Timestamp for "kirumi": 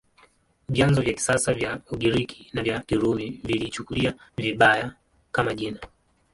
2.79-3.29